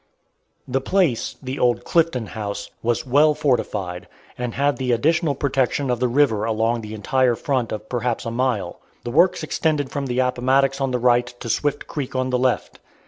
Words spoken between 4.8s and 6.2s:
additional protection of the